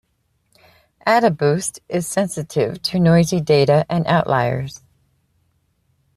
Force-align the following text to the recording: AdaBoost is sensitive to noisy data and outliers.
AdaBoost 1.05 1.77
is 1.87 2.07
sensitive 2.07 2.81
to 2.81 2.99
noisy 2.99 3.39
data 3.39 3.85
and 3.87 4.03
outliers. 4.07 4.81